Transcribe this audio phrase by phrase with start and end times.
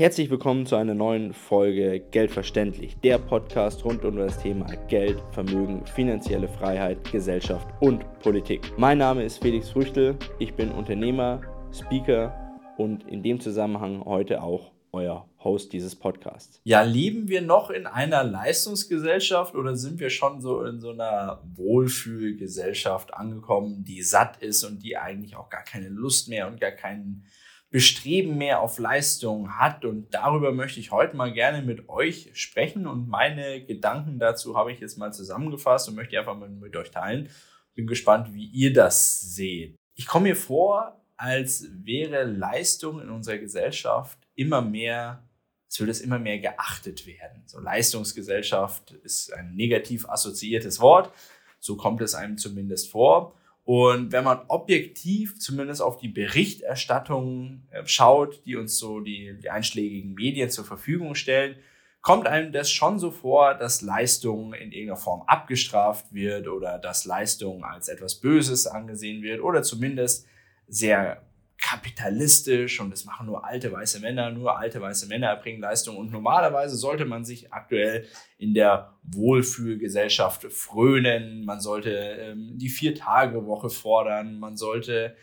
[0.00, 5.84] Herzlich willkommen zu einer neuen Folge Geldverständlich, der Podcast rund um das Thema Geld, Vermögen,
[5.84, 8.62] finanzielle Freiheit, Gesellschaft und Politik.
[8.78, 12.34] Mein Name ist Felix Früchtel, ich bin Unternehmer, Speaker
[12.78, 16.62] und in dem Zusammenhang heute auch euer Host dieses Podcasts.
[16.64, 21.42] Ja, leben wir noch in einer Leistungsgesellschaft oder sind wir schon so in so einer
[21.56, 26.70] Wohlfühlgesellschaft angekommen, die satt ist und die eigentlich auch gar keine Lust mehr und gar
[26.70, 27.26] keinen
[27.70, 29.84] Bestreben mehr auf Leistung hat.
[29.84, 32.86] Und darüber möchte ich heute mal gerne mit euch sprechen.
[32.86, 36.90] Und meine Gedanken dazu habe ich jetzt mal zusammengefasst und möchte einfach mal mit euch
[36.90, 37.28] teilen.
[37.74, 39.76] Bin gespannt, wie ihr das seht.
[39.94, 45.22] Ich komme mir vor, als wäre Leistung in unserer Gesellschaft immer mehr,
[45.68, 47.42] es würde es immer mehr geachtet werden.
[47.46, 51.12] So Leistungsgesellschaft ist ein negativ assoziiertes Wort.
[51.60, 53.36] So kommt es einem zumindest vor.
[53.72, 59.48] Und wenn man objektiv zumindest auf die Berichterstattung äh, schaut, die uns so die, die
[59.48, 61.54] einschlägigen Medien zur Verfügung stellen,
[62.00, 67.04] kommt einem das schon so vor, dass Leistung in irgendeiner Form abgestraft wird oder dass
[67.04, 70.26] Leistung als etwas Böses angesehen wird oder zumindest
[70.66, 71.22] sehr
[71.70, 75.96] kapitalistisch und es machen nur alte weiße Männer, nur alte weiße Männer erbringen Leistung.
[75.96, 78.06] Und normalerweise sollte man sich aktuell
[78.38, 85.14] in der Wohlfühlgesellschaft frönen, man sollte ähm, die Vier-Tage-Woche fordern, man sollte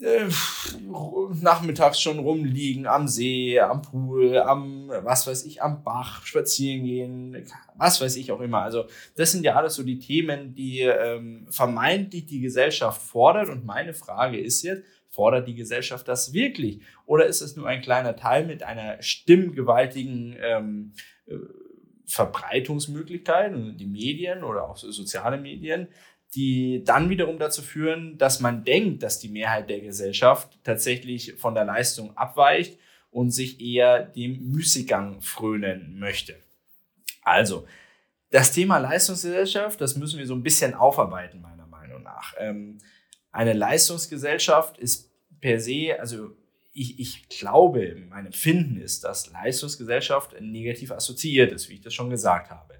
[0.00, 0.26] äh,
[1.40, 7.46] nachmittags schon rumliegen am See, am Pool, am, was weiß ich, am Bach, spazieren gehen,
[7.76, 8.62] was weiß ich auch immer.
[8.62, 13.50] Also das sind ja alles so die Themen, die ähm, vermeintlich die Gesellschaft fordert.
[13.50, 14.82] Und meine Frage ist jetzt,
[15.14, 16.80] Fordert die Gesellschaft das wirklich?
[17.06, 20.92] Oder ist es nur ein kleiner Teil mit einer stimmgewaltigen ähm,
[21.26, 21.36] äh,
[22.04, 25.86] Verbreitungsmöglichkeit, die Medien oder auch soziale Medien,
[26.34, 31.54] die dann wiederum dazu führen, dass man denkt, dass die Mehrheit der Gesellschaft tatsächlich von
[31.54, 32.76] der Leistung abweicht
[33.12, 36.34] und sich eher dem Müßiggang frönen möchte.
[37.22, 37.68] Also,
[38.30, 42.34] das Thema Leistungsgesellschaft, das müssen wir so ein bisschen aufarbeiten, meiner Meinung nach.
[42.38, 42.78] Ähm,
[43.34, 46.30] eine Leistungsgesellschaft ist per se, also
[46.72, 52.10] ich, ich glaube, mein Empfinden ist, dass Leistungsgesellschaft negativ assoziiert ist, wie ich das schon
[52.10, 52.78] gesagt habe.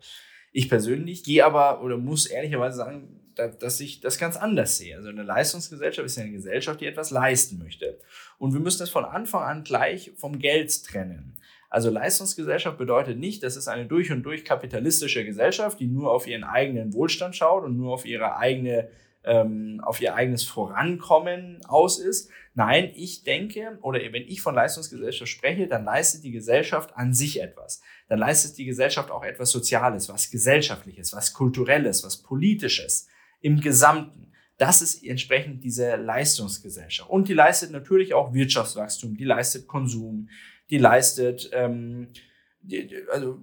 [0.53, 4.97] Ich persönlich gehe aber oder muss ehrlicherweise sagen, dass ich das ganz anders sehe.
[4.97, 7.99] Also eine Leistungsgesellschaft ist eine Gesellschaft, die etwas leisten möchte.
[8.39, 11.37] Und wir müssen das von Anfang an gleich vom Geld trennen.
[11.69, 16.29] Also Leistungsgesellschaft bedeutet nicht, das ist eine durch und durch kapitalistische Gesellschaft, die nur auf
[16.29, 18.89] ihren eigenen Wohlstand schaut und nur auf ihre eigene
[19.25, 22.31] ähm, auf ihr eigenes Vorankommen aus ist.
[22.55, 27.41] Nein, ich denke, oder wenn ich von Leistungsgesellschaft spreche, dann leistet die Gesellschaft an sich
[27.43, 27.83] etwas.
[28.09, 33.09] Dann leistet die Gesellschaft auch etwas Soziales, was Gesellschaftliches, was Kulturelles, was Politisches
[33.41, 34.33] im Gesamten.
[34.57, 37.11] Das ist entsprechend diese Leistungsgesellschaft.
[37.11, 40.29] Und die leistet natürlich auch Wirtschaftswachstum, die leistet Konsum,
[40.71, 42.09] die leistet ähm,
[42.63, 43.41] die, also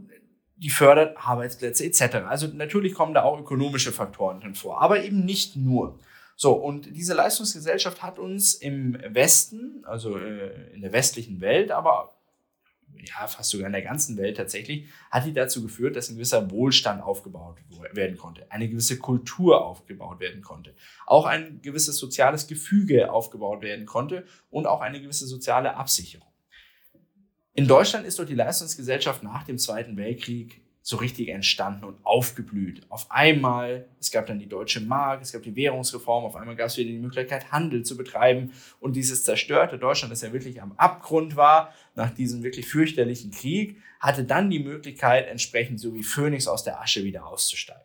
[0.62, 2.18] die fördert Arbeitsplätze etc.
[2.28, 6.00] Also natürlich kommen da auch ökonomische Faktoren drin vor, aber eben nicht nur.
[6.36, 12.14] So, und diese Leistungsgesellschaft hat uns im Westen, also äh, in der westlichen Welt, aber
[12.96, 16.52] ja, fast sogar in der ganzen Welt tatsächlich, hat die dazu geführt, dass ein gewisser
[16.52, 17.58] Wohlstand aufgebaut
[17.94, 23.86] werden konnte, eine gewisse Kultur aufgebaut werden konnte, auch ein gewisses soziales Gefüge aufgebaut werden
[23.86, 26.31] konnte und auch eine gewisse soziale Absicherung.
[27.54, 32.86] In Deutschland ist dort die Leistungsgesellschaft nach dem Zweiten Weltkrieg so richtig entstanden und aufgeblüht.
[32.90, 36.68] Auf einmal, es gab dann die deutsche Mark, es gab die Währungsreform, auf einmal gab
[36.68, 38.54] es wieder die Möglichkeit, Handel zu betreiben.
[38.80, 43.78] Und dieses zerstörte Deutschland, das ja wirklich am Abgrund war, nach diesem wirklich fürchterlichen Krieg,
[44.00, 47.84] hatte dann die Möglichkeit, entsprechend so wie Phönix aus der Asche wieder auszusteigen.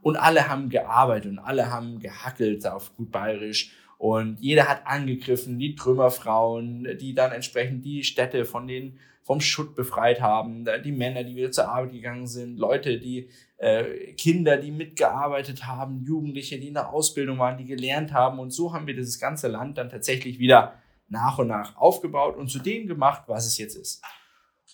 [0.00, 3.72] Und alle haben gearbeitet und alle haben gehackelt auf gut bayerisch
[4.02, 9.76] und jeder hat angegriffen, die Trümmerfrauen, die dann entsprechend die Städte von den, vom Schutt
[9.76, 14.72] befreit haben, die Männer, die wieder zur Arbeit gegangen sind, Leute, die äh, Kinder, die
[14.72, 18.40] mitgearbeitet haben, Jugendliche, die in der Ausbildung waren, die gelernt haben.
[18.40, 20.74] Und so haben wir dieses ganze Land dann tatsächlich wieder
[21.06, 24.02] nach und nach aufgebaut und zu dem gemacht, was es jetzt ist.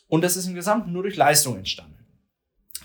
[0.07, 1.99] Und das ist im Gesamten nur durch Leistung entstanden.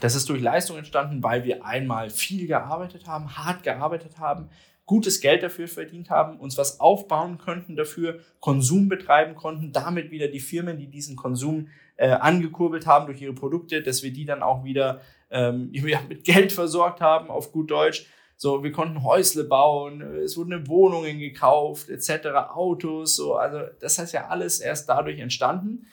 [0.01, 4.49] Das ist durch Leistung entstanden, weil wir einmal viel gearbeitet haben, hart gearbeitet haben,
[4.85, 10.27] gutes Geld dafür verdient haben, uns was aufbauen könnten dafür, Konsum betreiben konnten, damit wieder
[10.27, 14.43] die Firmen, die diesen Konsum äh, angekurbelt haben durch ihre Produkte, dass wir die dann
[14.43, 15.71] auch wieder ähm,
[16.09, 18.07] mit Geld versorgt haben, auf gut Deutsch.
[18.35, 24.13] So, wir konnten Häusle bauen, es wurden Wohnungen gekauft, etc., Autos, so, also das heißt
[24.13, 25.87] ja alles erst dadurch entstanden.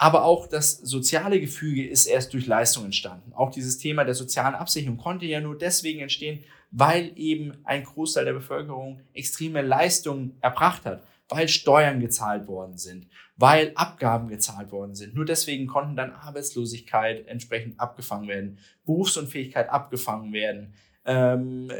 [0.00, 3.32] Aber auch das soziale Gefüge ist erst durch Leistung entstanden.
[3.34, 8.24] Auch dieses Thema der sozialen Absicherung konnte ja nur deswegen entstehen, weil eben ein Großteil
[8.24, 11.02] der Bevölkerung extreme Leistungen erbracht hat.
[11.28, 13.06] weil Steuern gezahlt worden sind,
[13.36, 15.14] weil Abgaben gezahlt worden sind.
[15.14, 20.72] Nur deswegen konnten dann Arbeitslosigkeit entsprechend abgefangen werden, Berufsunfähigkeit abgefangen werden,
[21.08, 21.72] ähm,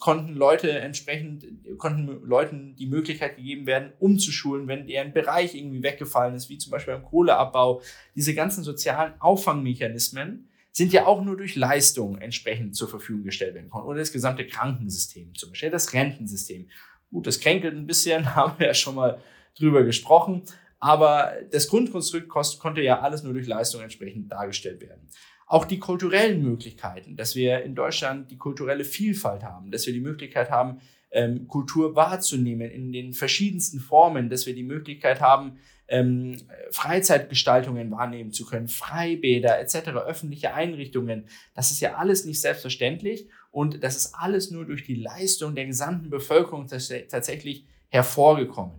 [0.00, 1.46] konnten Leute entsprechend,
[1.78, 6.72] konnten Leuten die Möglichkeit gegeben werden, umzuschulen, wenn deren Bereich irgendwie weggefallen ist, wie zum
[6.72, 7.80] Beispiel beim Kohleabbau.
[8.14, 13.70] Diese ganzen sozialen Auffangmechanismen sind ja auch nur durch Leistung entsprechend zur Verfügung gestellt werden
[13.70, 13.88] konnten.
[13.88, 16.68] Oder das gesamte Krankensystem zum Beispiel, das Rentensystem.
[17.10, 19.20] Gut, das kränkelt ein bisschen, haben wir ja schon mal
[19.56, 20.42] drüber gesprochen.
[20.80, 22.28] Aber das Grundkonstrukt
[22.58, 25.08] konnte ja alles nur durch Leistung entsprechend dargestellt werden.
[25.46, 30.00] Auch die kulturellen Möglichkeiten, dass wir in Deutschland die kulturelle Vielfalt haben, dass wir die
[30.00, 30.80] Möglichkeit haben,
[31.10, 36.36] ähm, Kultur wahrzunehmen in den verschiedensten Formen, dass wir die Möglichkeit haben, ähm,
[36.70, 41.26] Freizeitgestaltungen wahrnehmen zu können, Freibäder etc., öffentliche Einrichtungen.
[41.54, 45.66] Das ist ja alles nicht selbstverständlich und das ist alles nur durch die Leistung der
[45.66, 48.74] gesamten Bevölkerung tatsächlich hervorgekommen.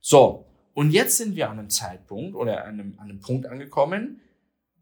[0.00, 4.20] So, und jetzt sind wir an einem Zeitpunkt oder an einem, an einem Punkt angekommen,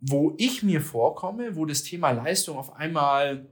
[0.06, 3.46] wo ich mir vorkomme, wo das Thema Leistung auf einmal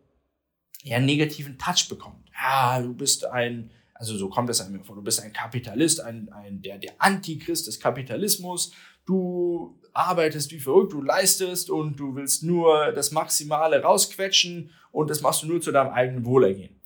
[0.82, 2.28] ja, einen negativen Touch bekommt.
[2.34, 6.30] Ja, du bist ein, also so kommt es einem vor, du bist ein Kapitalist, ein,
[6.30, 8.72] ein, der, der Antichrist des Kapitalismus,
[9.06, 15.22] du arbeitest wie verrückt, du leistest und du willst nur das Maximale rausquetschen und das
[15.22, 16.78] machst du nur zu deinem eigenen Wohlergehen.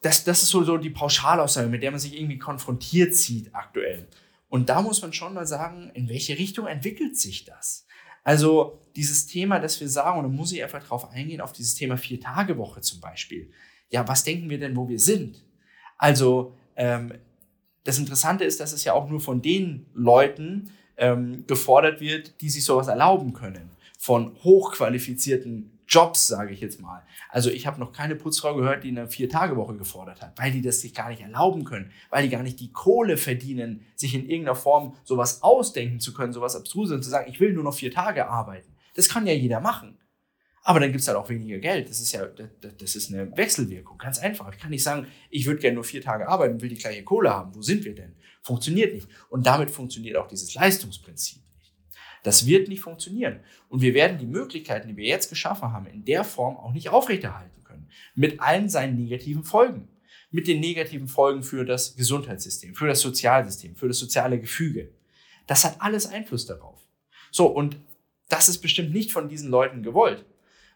[0.00, 4.08] Das, das ist so, so die Pauschalaussage, mit der man sich irgendwie konfrontiert sieht aktuell.
[4.52, 7.86] Und da muss man schon mal sagen, in welche Richtung entwickelt sich das?
[8.22, 11.74] Also dieses Thema, dass wir sagen, und da muss ich einfach drauf eingehen, auf dieses
[11.74, 13.50] Thema Vier-Tage-Woche zum Beispiel.
[13.88, 15.42] Ja, was denken wir denn, wo wir sind?
[15.96, 17.14] Also ähm,
[17.84, 22.50] das Interessante ist, dass es ja auch nur von den Leuten ähm, gefordert wird, die
[22.50, 23.70] sich sowas erlauben können.
[24.04, 27.04] Von hochqualifizierten Jobs, sage ich jetzt mal.
[27.28, 30.80] Also ich habe noch keine Putzfrau gehört, die eine Vier-Tage-Woche gefordert hat, weil die das
[30.80, 34.56] sich gar nicht erlauben können, weil die gar nicht die Kohle verdienen, sich in irgendeiner
[34.56, 37.92] Form sowas ausdenken zu können, sowas abstruses und zu sagen, ich will nur noch vier
[37.92, 38.74] Tage arbeiten.
[38.96, 39.96] Das kann ja jeder machen.
[40.64, 41.88] Aber dann gibt es halt auch weniger Geld.
[41.88, 43.98] Das ist ja, das ist eine Wechselwirkung.
[43.98, 44.52] Ganz einfach.
[44.52, 47.30] Ich kann nicht sagen, ich würde gerne nur vier Tage arbeiten will die gleiche Kohle
[47.30, 47.54] haben.
[47.54, 48.16] Wo sind wir denn?
[48.40, 49.06] Funktioniert nicht.
[49.28, 51.41] Und damit funktioniert auch dieses Leistungsprinzip.
[52.22, 53.40] Das wird nicht funktionieren.
[53.68, 56.88] Und wir werden die Möglichkeiten, die wir jetzt geschaffen haben, in der Form auch nicht
[56.88, 57.88] aufrechterhalten können.
[58.14, 59.88] Mit allen seinen negativen Folgen.
[60.30, 64.90] Mit den negativen Folgen für das Gesundheitssystem, für das Sozialsystem, für das soziale Gefüge.
[65.46, 66.80] Das hat alles Einfluss darauf.
[67.30, 67.76] So, und
[68.28, 70.24] das ist bestimmt nicht von diesen Leuten gewollt.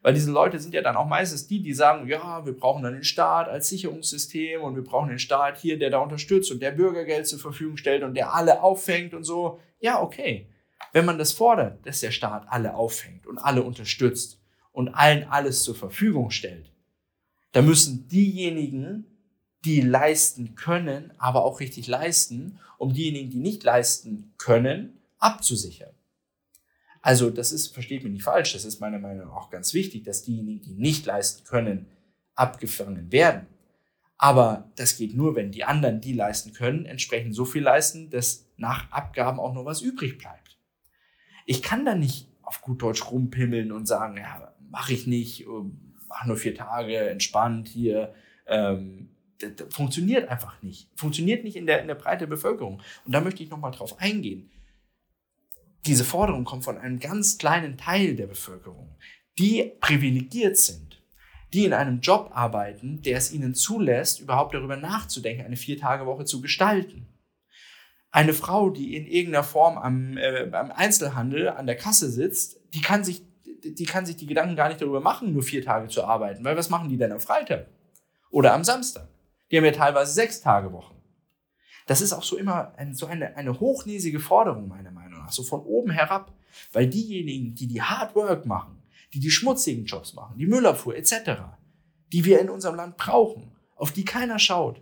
[0.03, 2.93] Weil diese Leute sind ja dann auch meistens die, die sagen, ja, wir brauchen dann
[2.93, 6.73] den Staat als Sicherungssystem und wir brauchen den Staat hier, der da unterstützt und der
[6.73, 9.59] Bürgergeld zur Verfügung stellt und der alle auffängt und so.
[9.81, 10.47] Ja, okay.
[10.93, 14.41] Wenn man das fordert, dass der Staat alle auffängt und alle unterstützt
[14.73, 16.73] und allen alles zur Verfügung stellt,
[17.53, 19.07] dann müssen diejenigen,
[19.65, 25.95] die leisten können, aber auch richtig leisten, um diejenigen, die nicht leisten können, abzusichern.
[27.03, 30.05] Also das ist, versteht mich nicht falsch, das ist meiner Meinung nach auch ganz wichtig,
[30.05, 31.87] dass diejenigen, die nicht leisten können,
[32.35, 33.47] abgefangen werden.
[34.19, 38.47] Aber das geht nur, wenn die anderen, die leisten können, entsprechend so viel leisten, dass
[38.57, 40.46] nach Abgaben auch noch was übrig bleibt.
[41.47, 45.95] Ich kann da nicht auf gut Deutsch rumpimmeln und sagen, ja, mache ich nicht, ähm,
[46.09, 48.15] mach nur vier Tage, entspannt hier.
[48.47, 49.09] Ähm,
[49.39, 50.89] das, das funktioniert einfach nicht.
[50.97, 52.83] Funktioniert nicht in der, in der breiten Bevölkerung.
[53.05, 54.51] Und da möchte ich nochmal drauf eingehen.
[55.87, 58.97] Diese Forderung kommt von einem ganz kleinen Teil der Bevölkerung,
[59.39, 61.01] die privilegiert sind,
[61.53, 66.41] die in einem Job arbeiten, der es ihnen zulässt, überhaupt darüber nachzudenken, eine Vier-Tage-Woche zu
[66.41, 67.07] gestalten
[68.17, 72.81] eine Frau, die in irgendeiner Form am, äh, am Einzelhandel an der Kasse sitzt, die
[72.81, 73.23] kann sich
[73.63, 76.57] die kann sich die Gedanken gar nicht darüber machen, nur vier Tage zu arbeiten, weil
[76.57, 77.67] was machen die denn am Freitag
[78.31, 79.09] oder am Samstag?
[79.51, 80.95] Die haben ja teilweise sechs Tage Wochen.
[81.87, 85.43] Das ist auch so immer ein, so eine, eine hochnäsige Forderung meiner Meinung nach, so
[85.43, 86.33] von oben herab,
[86.73, 88.83] weil diejenigen, die die Hard Work machen,
[89.13, 91.43] die die schmutzigen Jobs machen, die Müllabfuhr etc.,
[92.13, 94.81] die wir in unserem Land brauchen, auf die keiner schaut,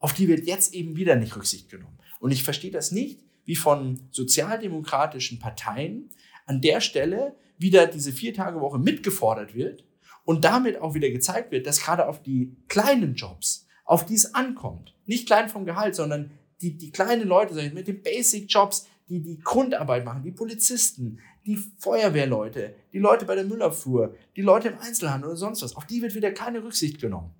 [0.00, 1.98] auf die wird jetzt eben wieder nicht Rücksicht genommen.
[2.20, 6.10] Und ich verstehe das nicht, wie von sozialdemokratischen Parteien
[6.46, 9.84] an der Stelle wieder diese Viertagewoche mitgefordert wird
[10.24, 14.34] und damit auch wieder gezeigt wird, dass gerade auf die kleinen Jobs, auf die es
[14.34, 19.38] ankommt, nicht klein vom Gehalt, sondern die, die kleinen Leute mit den Basic-Jobs, die die
[19.38, 25.30] Grundarbeit machen, die Polizisten, die Feuerwehrleute, die Leute bei der Müllabfuhr, die Leute im Einzelhandel
[25.30, 27.30] oder sonst was, auf die wird wieder keine Rücksicht genommen.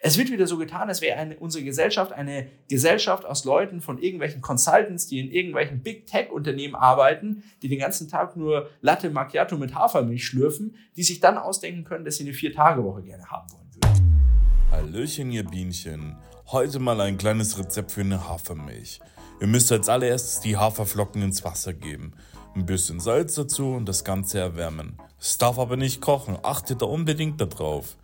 [0.00, 3.98] Es wird wieder so getan, als wäre eine, unsere Gesellschaft eine Gesellschaft aus Leuten von
[3.98, 9.10] irgendwelchen Consultants, die in irgendwelchen Big Tech Unternehmen arbeiten, die den ganzen Tag nur Latte
[9.10, 13.50] Macchiato mit Hafermilch schlürfen, die sich dann ausdenken können, dass sie eine Vier-Tage-Woche gerne haben
[13.50, 14.70] wollen würden.
[14.70, 16.16] Hallöchen, ihr Bienchen.
[16.46, 19.00] Heute mal ein kleines Rezept für eine Hafermilch.
[19.40, 22.12] Ihr müsst als allererstes die Haferflocken ins Wasser geben,
[22.54, 24.96] ein bisschen Salz dazu und das Ganze erwärmen.
[25.18, 27.96] Es darf aber nicht kochen, achtet da unbedingt darauf.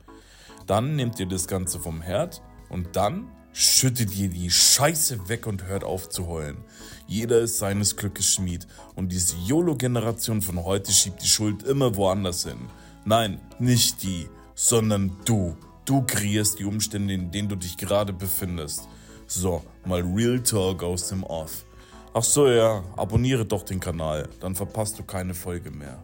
[0.67, 5.65] Dann nehmt ihr das Ganze vom Herd und dann schüttet ihr die Scheiße weg und
[5.65, 6.59] hört auf zu heulen.
[7.07, 8.67] Jeder ist seines Glückes Schmied
[8.97, 12.69] und diese YOLO-Generation von heute schiebt die Schuld immer woanders hin.
[13.05, 15.57] Nein, nicht die, sondern du.
[15.85, 18.89] Du kreierst die Umstände, in denen du dich gerade befindest.
[19.27, 21.65] So, mal Real Talk aus dem Off.
[22.13, 26.03] Ach so ja, abonniere doch den Kanal, dann verpasst du keine Folge mehr.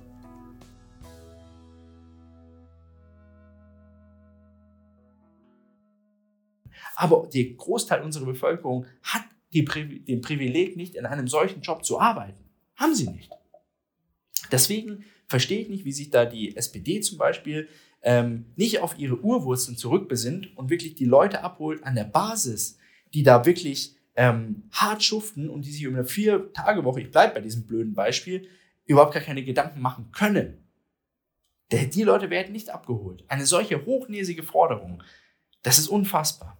[6.96, 9.22] Aber der Großteil unserer Bevölkerung hat
[9.52, 12.44] die, den Privileg nicht, in einem solchen Job zu arbeiten.
[12.76, 13.30] Haben sie nicht.
[14.52, 17.68] Deswegen verstehe ich nicht, wie sich da die SPD zum Beispiel
[18.02, 22.78] ähm, nicht auf ihre Urwurzeln zurückbesinnt und wirklich die Leute abholt an der Basis,
[23.12, 27.40] die da wirklich ähm, hart schuften und die sich über eine Vier-Tage-Woche, ich bleibe bei
[27.40, 28.48] diesem blöden Beispiel,
[28.86, 30.66] überhaupt gar keine Gedanken machen können.
[31.70, 33.24] Die Leute werden nicht abgeholt.
[33.28, 35.02] Eine solche hochnäsige Forderung,
[35.62, 36.59] das ist unfassbar.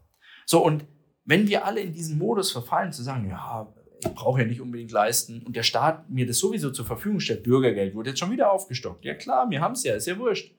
[0.51, 0.85] So, und
[1.25, 4.91] wenn wir alle in diesen Modus verfallen, zu sagen, ja, ich brauche ja nicht unbedingt
[4.91, 8.51] leisten und der Staat mir das sowieso zur Verfügung stellt, Bürgergeld wird jetzt schon wieder
[8.51, 9.05] aufgestockt.
[9.05, 10.53] Ja klar, wir haben es ja, ist ja wurscht.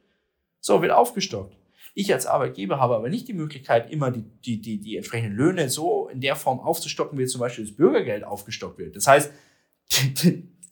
[0.62, 1.58] So, wird aufgestockt.
[1.94, 5.70] Ich als Arbeitgeber habe aber nicht die Möglichkeit, immer die, die, die, die entsprechenden Löhne
[5.70, 8.96] so in der Form aufzustocken, wie zum Beispiel das Bürgergeld aufgestockt wird.
[8.96, 9.34] Das heißt,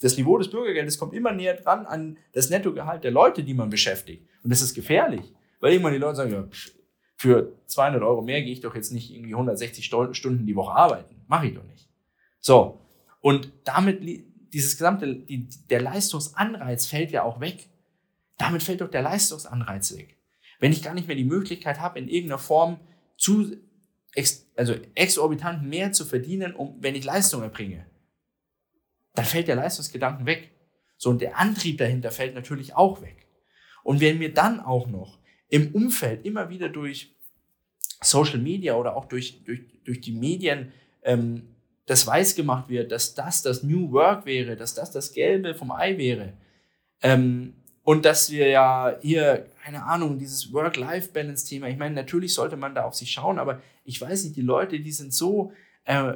[0.02, 3.70] das Niveau des Bürgergeldes kommt immer näher dran an das Nettogehalt der Leute, die man
[3.70, 4.26] beschäftigt.
[4.44, 6.48] Und das ist gefährlich, weil irgendwann die Leute sagen, ja,
[7.20, 11.22] für 200 Euro mehr gehe ich doch jetzt nicht irgendwie 160 Stunden die Woche arbeiten.
[11.28, 11.90] Mache ich doch nicht.
[12.40, 12.80] So.
[13.20, 14.02] Und damit
[14.54, 17.68] dieses gesamte, die, der Leistungsanreiz fällt ja auch weg.
[18.38, 20.16] Damit fällt doch der Leistungsanreiz weg.
[20.62, 22.80] Wenn ich gar nicht mehr die Möglichkeit habe, in irgendeiner Form
[23.18, 23.58] zu,
[24.56, 27.86] also exorbitant mehr zu verdienen, um, wenn ich Leistung erbringe,
[29.14, 30.52] dann fällt der Leistungsgedanken weg.
[30.96, 33.28] So, und der Antrieb dahinter fällt natürlich auch weg.
[33.84, 35.19] Und wenn mir dann auch noch
[35.50, 37.16] im Umfeld immer wieder durch
[38.02, 40.72] Social Media oder auch durch, durch, durch die Medien
[41.04, 41.44] ähm,
[41.86, 45.72] das weiß gemacht wird, dass das das New Work wäre, dass das das Gelbe vom
[45.72, 46.34] Ei wäre,
[47.02, 47.54] ähm,
[47.84, 52.84] und dass wir ja hier, keine Ahnung, dieses Work-Life-Balance-Thema, ich meine, natürlich sollte man da
[52.84, 55.54] auf sich schauen, aber ich weiß nicht, die Leute, die sind so,
[55.86, 56.14] äh,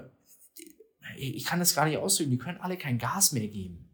[1.18, 3.90] ich kann das gar nicht ausdrücken, die können alle kein Gas mehr geben.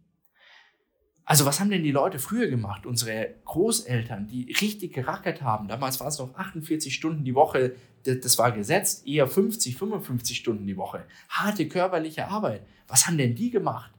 [1.29, 2.87] Also was haben denn die Leute früher gemacht?
[2.87, 5.67] Unsere Großeltern, die richtig gerackert haben.
[5.67, 10.65] Damals war es noch 48 Stunden die Woche, das war gesetzt, eher 50, 55 Stunden
[10.65, 11.05] die Woche.
[11.29, 12.65] Harte körperliche Arbeit.
[12.87, 13.91] Was haben denn die gemacht?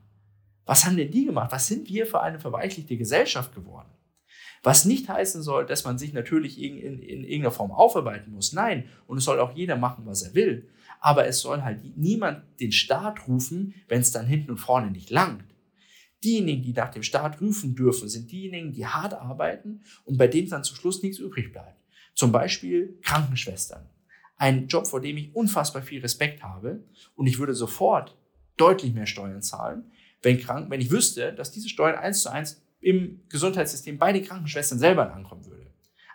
[0.66, 1.52] Was haben denn die gemacht?
[1.52, 3.90] Was sind wir für eine verweichlichte Gesellschaft geworden?
[4.64, 8.52] Was nicht heißen soll, dass man sich natürlich in, in, in irgendeiner Form aufarbeiten muss.
[8.52, 10.68] Nein, und es soll auch jeder machen, was er will.
[10.98, 15.10] Aber es soll halt niemand den Staat rufen, wenn es dann hinten und vorne nicht
[15.10, 15.44] langt.
[16.22, 20.50] Diejenigen, die nach dem Staat rufen dürfen, sind diejenigen, die hart arbeiten und bei denen
[20.50, 21.80] dann zum Schluss nichts übrig bleibt.
[22.14, 23.88] Zum Beispiel Krankenschwestern.
[24.36, 26.84] Ein Job, vor dem ich unfassbar viel Respekt habe
[27.14, 28.16] und ich würde sofort
[28.56, 29.90] deutlich mehr Steuern zahlen,
[30.22, 34.24] wenn, krank, wenn ich wüsste, dass diese Steuern eins zu eins im Gesundheitssystem bei den
[34.24, 35.66] Krankenschwestern selber ankommen würde.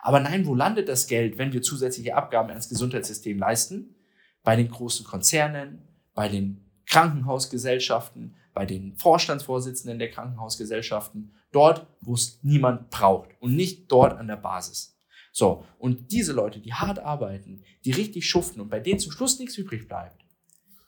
[0.02, 3.96] Aber nein, wo landet das Geld, wenn wir zusätzliche Abgaben ans Gesundheitssystem leisten?
[4.44, 5.82] Bei den großen Konzernen,
[6.14, 13.92] bei den Krankenhausgesellschaften, bei den Vorstandsvorsitzenden der Krankenhausgesellschaften, dort, wo es niemand braucht und nicht
[13.92, 14.98] dort an der Basis.
[15.34, 19.38] So, und diese Leute, die hart arbeiten, die richtig schuften und bei denen zum Schluss
[19.38, 20.24] nichts übrig bleibt,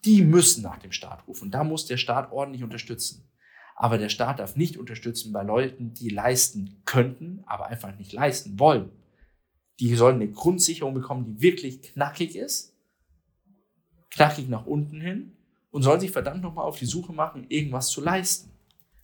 [0.05, 1.51] die müssen nach dem Staat rufen.
[1.51, 3.29] Da muss der Staat ordentlich unterstützen.
[3.75, 8.57] Aber der Staat darf nicht unterstützen bei Leuten, die leisten könnten, aber einfach nicht leisten
[8.57, 8.91] wollen.
[9.81, 12.73] Die sollen eine Grundsicherung bekommen, die wirklich knackig ist,
[14.09, 15.36] knackig nach unten hin
[15.71, 18.51] und sollen sich verdammt nochmal auf die Suche machen, irgendwas zu leisten.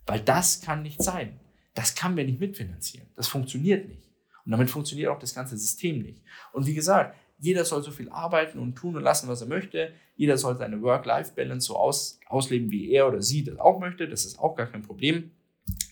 [0.06, 1.40] Weil das kann nicht sein.
[1.74, 3.08] Das kann wir nicht mitfinanzieren.
[3.16, 4.08] Das funktioniert nicht.
[4.44, 6.22] Und damit funktioniert auch das ganze System nicht.
[6.52, 9.92] Und wie gesagt, jeder soll so viel arbeiten und tun und lassen, was er möchte.
[10.16, 14.08] Jeder soll seine Work-Life-Balance so aus, ausleben, wie er oder sie das auch möchte.
[14.08, 15.32] Das ist auch gar kein Problem.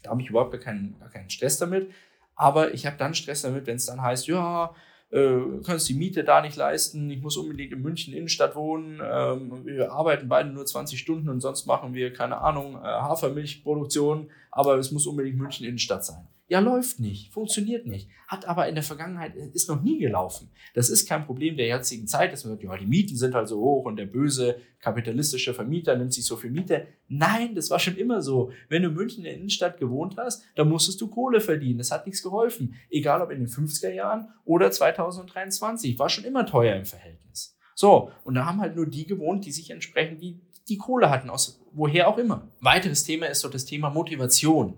[0.03, 1.91] Da habe ich überhaupt gar keinen, gar keinen Stress damit.
[2.35, 4.75] Aber ich habe dann Stress damit, wenn es dann heißt, ja,
[5.13, 9.65] äh, kannst die Miete da nicht leisten, ich muss unbedingt in München Innenstadt wohnen, ähm,
[9.65, 14.79] wir arbeiten beide nur 20 Stunden und sonst machen wir, keine Ahnung, äh, Hafermilchproduktion, aber
[14.79, 16.27] es muss unbedingt München Innenstadt sein.
[16.53, 18.11] Ja, läuft nicht, funktioniert nicht.
[18.29, 20.51] Hat aber in der Vergangenheit, ist noch nie gelaufen.
[20.75, 23.49] Das ist kein Problem der jetzigen Zeit, dass man sagt, ja, die Mieten sind halt
[23.49, 26.89] so hoch und der böse kapitalistische Vermieter nimmt sich so viel Miete.
[27.09, 28.53] Nein, das war schon immer so.
[28.69, 31.79] Wenn du in München in der Innenstadt gewohnt hast, dann musstest du Kohle verdienen.
[31.79, 32.75] Das hat nichts geholfen.
[32.91, 35.99] Egal ob in den 50er Jahren oder 2023.
[35.99, 37.57] War schon immer teuer im Verhältnis.
[37.75, 41.31] So, und da haben halt nur die gewohnt, die sich entsprechend die, die Kohle hatten,
[41.31, 42.47] aus woher auch immer.
[42.61, 44.75] Weiteres Thema ist so das Thema Motivation.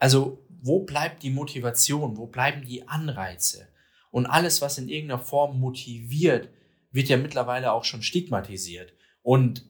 [0.00, 2.16] Also, wo bleibt die Motivation?
[2.16, 3.68] Wo bleiben die Anreize?
[4.10, 6.48] Und alles, was in irgendeiner Form motiviert,
[6.90, 9.64] wird ja mittlerweile auch schon stigmatisiert und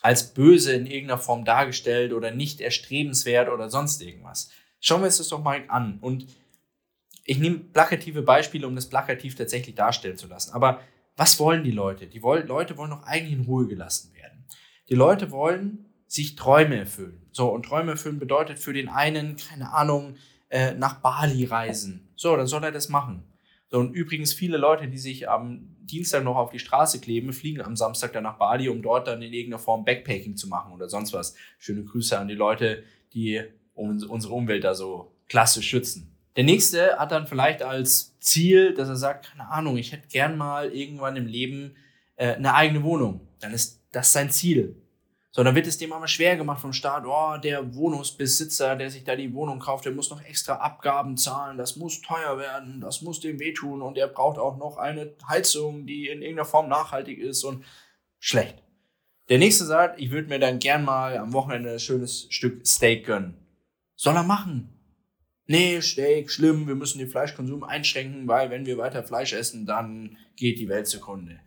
[0.00, 4.50] als böse in irgendeiner Form dargestellt oder nicht erstrebenswert oder sonst irgendwas.
[4.80, 5.98] Schauen wir uns das doch mal an.
[6.00, 6.26] Und
[7.24, 10.52] ich nehme plakative Beispiele, um das plakativ tatsächlich darstellen zu lassen.
[10.52, 10.80] Aber
[11.16, 12.06] was wollen die Leute?
[12.06, 14.46] Die Leute wollen doch eigentlich in Ruhe gelassen werden.
[14.88, 17.22] Die Leute wollen sich Träume erfüllen.
[17.30, 20.16] So, und Träume erfüllen bedeutet für den einen, keine Ahnung,
[20.48, 22.08] äh, nach Bali reisen.
[22.16, 23.22] So, dann soll er das machen.
[23.70, 27.60] So, und übrigens viele Leute, die sich am Dienstag noch auf die Straße kleben, fliegen
[27.60, 30.88] am Samstag dann nach Bali, um dort dann in irgendeiner Form Backpacking zu machen oder
[30.88, 31.34] sonst was.
[31.58, 33.42] Schöne Grüße an die Leute, die
[33.74, 36.14] unsere Umwelt da so klassisch schützen.
[36.36, 40.38] Der nächste hat dann vielleicht als Ziel, dass er sagt, keine Ahnung, ich hätte gern
[40.38, 41.76] mal irgendwann im Leben
[42.16, 43.20] äh, eine eigene Wohnung.
[43.40, 44.76] Dann ist das sein Ziel.
[45.30, 47.04] So, dann wird es dem aber schwer gemacht vom Staat.
[47.06, 51.58] Oh, der Wohnungsbesitzer, der sich da die Wohnung kauft, der muss noch extra Abgaben zahlen.
[51.58, 52.80] Das muss teuer werden.
[52.80, 53.82] Das muss dem wehtun.
[53.82, 57.64] Und er braucht auch noch eine Heizung, die in irgendeiner Form nachhaltig ist und
[58.18, 58.62] schlecht.
[59.28, 63.04] Der nächste sagt, ich würde mir dann gern mal am Wochenende ein schönes Stück Steak
[63.04, 63.36] gönnen.
[63.94, 64.72] Soll er machen.
[65.46, 70.16] Nee, Steak, schlimm, wir müssen den Fleischkonsum einschränken, weil wenn wir weiter Fleisch essen, dann
[70.36, 71.40] geht die Welt zugrunde.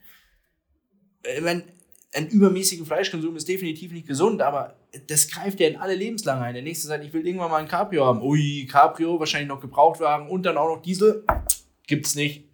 [1.23, 1.63] Äh, wenn,
[2.13, 4.75] ein übermäßiger Fleischkonsum ist definitiv nicht gesund, aber
[5.07, 6.53] das greift ja in alle Lebenslange ein.
[6.53, 8.21] Der nächste sagt, ich will irgendwann mal ein Cabrio haben.
[8.21, 11.25] Ui, Cabrio, wahrscheinlich noch Gebrauchtwagen und dann auch noch Diesel.
[11.87, 12.45] Gibt's nicht.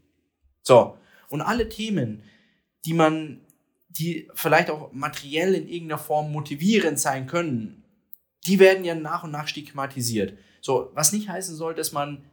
[0.61, 0.97] So.
[1.29, 2.23] Und alle Themen,
[2.85, 3.41] die man,
[3.89, 7.83] die vielleicht auch materiell in irgendeiner Form motivierend sein können,
[8.45, 10.37] die werden ja nach und nach stigmatisiert.
[10.61, 12.23] So, was nicht heißen soll, dass man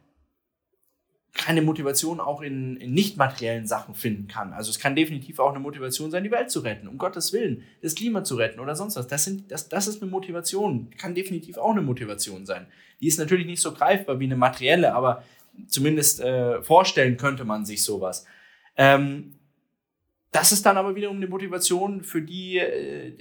[1.35, 4.53] keine Motivation auch in, in nicht materiellen Sachen finden kann.
[4.53, 7.63] Also es kann definitiv auch eine Motivation sein, die Welt zu retten, um Gottes Willen,
[7.81, 9.07] das Klima zu retten oder sonst was.
[9.07, 12.67] Das, sind, das, das ist eine Motivation, kann definitiv auch eine Motivation sein.
[13.01, 15.23] Die ist natürlich nicht so greifbar wie eine materielle, aber
[15.67, 18.25] zumindest äh, vorstellen könnte man sich sowas.
[18.77, 19.35] Ähm,
[20.31, 23.11] das ist dann aber wiederum eine Motivation für die, äh,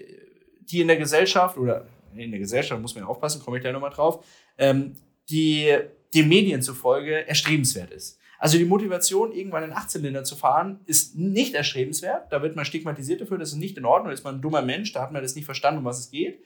[0.60, 3.72] die in der Gesellschaft oder in der Gesellschaft muss man ja aufpassen, komme ich gleich
[3.72, 4.24] nochmal drauf,
[4.56, 4.94] ähm,
[5.28, 5.76] die
[6.14, 8.18] den Medien zufolge erstrebenswert ist.
[8.38, 12.30] Also die Motivation, irgendwann einen Achtzylinder zu fahren, ist nicht erstrebenswert.
[12.30, 14.62] Da wird man stigmatisiert dafür, das ist nicht in Ordnung, da ist man ein dummer
[14.62, 16.44] Mensch, da hat man das nicht verstanden, um was es geht.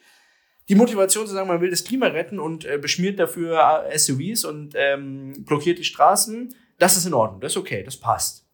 [0.69, 4.45] Die Motivation zu sagen, man will das Klima retten und äh, beschmiert dafür äh, SUVs
[4.45, 8.47] und ähm, blockiert die Straßen, das ist in Ordnung, das ist okay, das passt.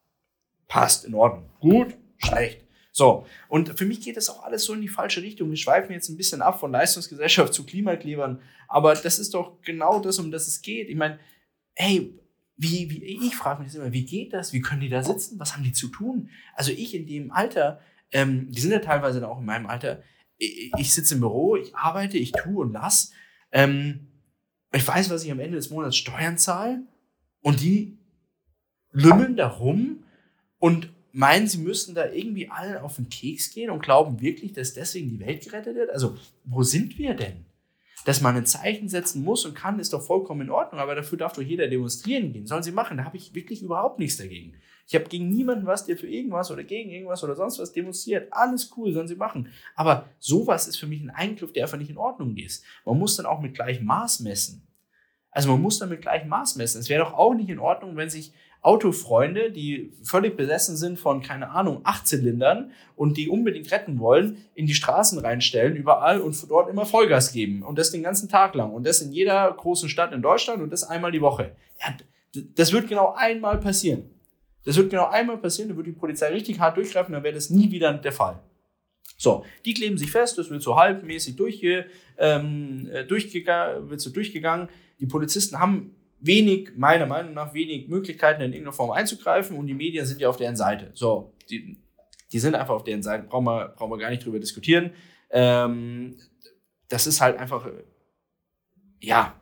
[0.69, 1.51] Passt, in Ordnung.
[1.61, 2.64] Gut, schlecht.
[2.97, 5.51] So, und für mich geht das auch alles so in die falsche Richtung.
[5.51, 9.99] Wir schweifen jetzt ein bisschen ab von Leistungsgesellschaft zu Klimaklebern, aber das ist doch genau
[9.99, 10.89] das, um das es geht.
[10.89, 11.19] Ich meine,
[11.75, 12.17] hey,
[12.57, 14.53] wie, wie, ich frage mich das immer, wie geht das?
[14.53, 15.41] Wie können die da sitzen?
[15.41, 16.31] Was haben die zu tun?
[16.55, 17.81] Also ich in dem Alter,
[18.13, 20.05] ähm, die sind ja teilweise dann auch in meinem Alter,
[20.37, 23.11] ich, ich sitze im Büro, ich arbeite, ich tue und lass.
[23.51, 24.07] Ähm,
[24.73, 26.87] ich weiß, was ich am Ende des Monats Steuern zahle
[27.41, 27.99] und die
[28.93, 30.05] lümmeln da rum
[30.61, 34.75] und meinen, sie müssten da irgendwie allen auf den Keks gehen und glauben wirklich, dass
[34.75, 35.91] deswegen die Welt gerettet wird?
[35.91, 37.47] Also, wo sind wir denn?
[38.05, 41.17] Dass man ein Zeichen setzen muss und kann, ist doch vollkommen in Ordnung, aber dafür
[41.17, 42.47] darf doch jeder demonstrieren gehen.
[42.47, 44.55] Sollen sie machen, da habe ich wirklich überhaupt nichts dagegen.
[44.87, 48.31] Ich habe gegen niemanden was, der für irgendwas oder gegen irgendwas oder sonst was demonstriert.
[48.33, 49.49] Alles cool, sollen sie machen.
[49.77, 52.65] Aber sowas ist für mich ein Eingriff, der einfach nicht in Ordnung ist.
[52.85, 54.67] Man muss dann auch mit gleichem Maß messen.
[55.31, 56.81] Also man muss dann mit gleichem Maß messen.
[56.81, 58.33] Es wäre doch auch nicht in Ordnung, wenn sich
[58.65, 64.67] Autofreunde, die völlig besessen sind von, keine Ahnung, Achtzylindern und die unbedingt retten wollen, in
[64.67, 67.63] die Straßen reinstellen, überall und dort immer Vollgas geben.
[67.63, 68.73] Und das den ganzen Tag lang.
[68.73, 71.55] Und das in jeder großen Stadt in Deutschland und das einmal die Woche.
[71.79, 71.95] Ja,
[72.57, 74.11] das wird genau einmal passieren.
[74.65, 77.51] Das wird genau einmal passieren, da wird die Polizei richtig hart durchgreifen, dann wäre das
[77.51, 78.41] nie wieder der Fall.
[79.19, 81.85] So, die kleben sich fest, das wird so halbmäßig durchge,
[82.17, 84.71] ähm, äh, durchgegangen, wird so durchgegangen.
[85.01, 89.75] Die Polizisten haben wenig, meiner Meinung nach, wenig Möglichkeiten in irgendeiner Form einzugreifen und die
[89.75, 90.91] Medien sind ja auf deren Seite.
[90.95, 91.79] So, die,
[92.33, 94.93] die sind einfach auf deren Seite, brauchen wir, brauchen wir gar nicht drüber diskutieren.
[95.31, 96.17] Ähm,
[96.89, 97.69] das ist halt einfach,
[99.01, 99.39] ja,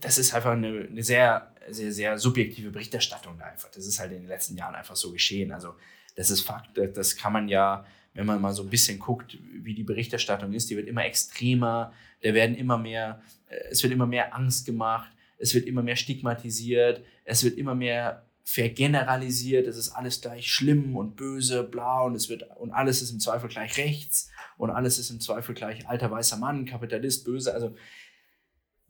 [0.00, 3.70] das ist einfach eine, eine sehr, sehr, sehr subjektive Berichterstattung da einfach.
[3.70, 5.52] Das ist halt in den letzten Jahren einfach so geschehen.
[5.52, 5.74] Also,
[6.16, 9.74] das ist Fakt, das kann man ja, wenn man mal so ein bisschen guckt, wie
[9.74, 14.06] die Berichterstattung ist, die wird immer extremer, da werden immer mehr, äh, es wird immer
[14.06, 19.90] mehr Angst gemacht, es wird immer mehr stigmatisiert, es wird immer mehr vergeneralisiert, es ist
[19.90, 23.76] alles gleich schlimm und böse, bla und es wird und alles ist im Zweifel gleich
[23.78, 27.74] rechts und alles ist im Zweifel gleich alter weißer Mann, Kapitalist, böse, also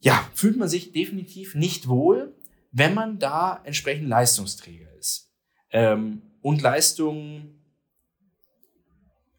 [0.01, 2.35] ja, fühlt man sich definitiv nicht wohl,
[2.73, 5.31] wenn man da entsprechend Leistungsträger ist.
[5.73, 7.61] Ähm, und Leistung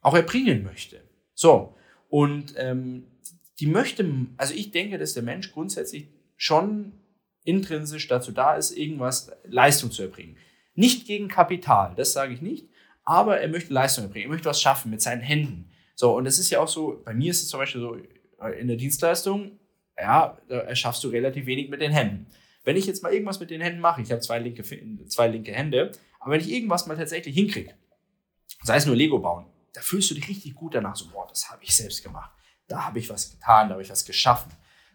[0.02, 1.02] auch erbringen möchte.
[1.34, 1.76] So,
[2.10, 3.08] und ähm,
[3.60, 6.94] die möchte, also ich denke, dass der Mensch grundsätzlich schon
[7.44, 10.38] intrinsisch dazu da ist, irgendwas Leistung zu erbringen.
[10.76, 12.68] Nicht gegen Kapital, das sage ich nicht,
[13.04, 15.72] aber er möchte Leistung erbringen, er möchte was schaffen mit seinen Händen.
[15.96, 17.96] So, und das ist ja auch so, bei mir ist es zum Beispiel so,
[18.42, 19.60] äh, in der Dienstleistung,
[19.98, 22.28] ja, da erschaffst du relativ wenig mit den Händen.
[22.64, 24.64] Wenn ich jetzt mal irgendwas mit den Händen mache, ich habe zwei linke,
[25.08, 27.74] zwei linke Hände, aber wenn ich irgendwas mal tatsächlich hinkriege,
[28.64, 31.50] sei es nur Lego bauen, da fühlst du dich richtig gut danach, so, boah, das
[31.50, 32.32] habe ich selbst gemacht.
[32.68, 34.52] Da habe ich was getan, da habe ich was geschaffen.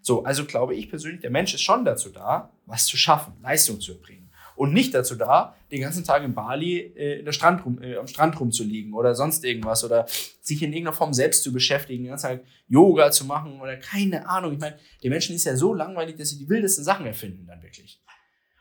[0.06, 3.80] So, also glaube ich persönlich, der Mensch ist schon dazu da, was zu schaffen, Leistung
[3.80, 4.30] zu erbringen.
[4.54, 7.96] Und nicht dazu da, den ganzen Tag in Bali äh, in der Strand rum, äh,
[7.96, 10.06] am Strand rumzuliegen oder sonst irgendwas oder
[10.40, 14.28] sich in irgendeiner Form selbst zu beschäftigen, den ganzen Tag Yoga zu machen oder keine
[14.28, 14.52] Ahnung.
[14.52, 17.60] Ich meine, die Menschen ist ja so langweilig, dass sie die wildesten Sachen erfinden dann
[17.60, 18.00] wirklich.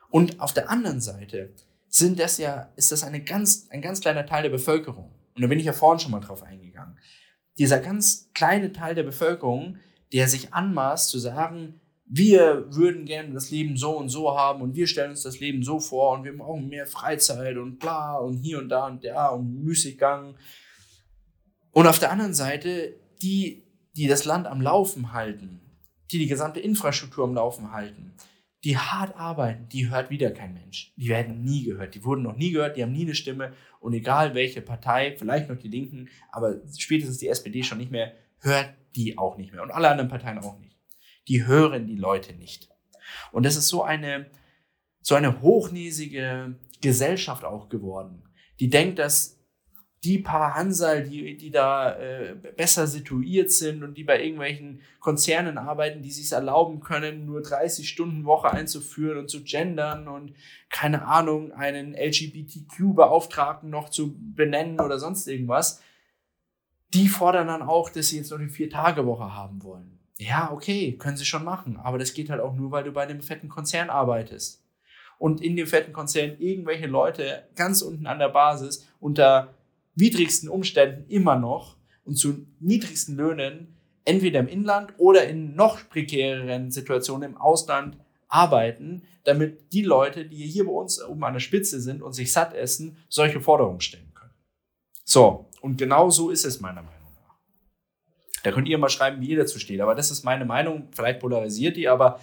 [0.09, 1.53] Und auf der anderen Seite
[1.87, 5.13] sind das ja, ist das eine ganz, ein ganz kleiner Teil der Bevölkerung.
[5.35, 6.97] Und da bin ich ja vorhin schon mal drauf eingegangen.
[7.59, 9.77] Dieser ganz kleine Teil der Bevölkerung,
[10.13, 14.75] der sich anmaßt zu sagen, wir würden gerne das Leben so und so haben und
[14.75, 18.35] wir stellen uns das Leben so vor und wir brauchen mehr Freizeit und bla und
[18.37, 20.35] hier und da und da und Müßiggang.
[21.71, 23.63] Und auf der anderen Seite die,
[23.95, 25.61] die das Land am Laufen halten,
[26.11, 28.13] die die gesamte Infrastruktur am Laufen halten,
[28.63, 30.93] die hart arbeiten, die hört wieder kein Mensch.
[30.97, 31.93] Die werden nie gehört.
[31.93, 33.53] Die wurden noch nie gehört, die haben nie eine Stimme.
[33.79, 38.13] Und egal welche Partei, vielleicht noch die Linken, aber spätestens die SPD schon nicht mehr,
[38.45, 39.63] hört die auch nicht mehr.
[39.63, 40.77] Und alle anderen Parteien auch nicht.
[41.27, 42.69] Die hören die Leute nicht.
[43.31, 44.27] Und das ist so eine,
[45.01, 48.23] so eine hochnäsige Gesellschaft auch geworden,
[48.59, 49.35] die denkt, dass
[50.03, 55.57] die paar Hansal, die, die da äh, besser situiert sind und die bei irgendwelchen Konzernen
[55.57, 60.33] arbeiten, die sich erlauben können, nur 30 Stunden Woche einzuführen und zu gendern und
[60.69, 65.81] keine Ahnung, einen LGBTQ-Beauftragten noch zu benennen oder sonst irgendwas,
[66.95, 69.99] die fordern dann auch, dass sie jetzt noch eine Vier-Tage-Woche haben wollen.
[70.17, 73.03] Ja, okay, können sie schon machen, aber das geht halt auch nur, weil du bei
[73.03, 74.63] einem fetten Konzern arbeitest.
[75.19, 79.53] Und in dem fetten Konzern irgendwelche Leute ganz unten an der Basis unter
[79.95, 86.71] widrigsten Umständen immer noch und zu niedrigsten Löhnen entweder im Inland oder in noch prekäreren
[86.71, 91.81] Situationen im Ausland arbeiten, damit die Leute, die hier bei uns oben an der Spitze
[91.81, 94.33] sind und sich satt essen, solche Forderungen stellen können.
[95.03, 97.35] So, und genau so ist es meiner Meinung nach.
[98.43, 101.19] Da könnt ihr mal schreiben, wie ihr dazu steht, aber das ist meine Meinung, vielleicht
[101.19, 102.19] polarisiert die, aber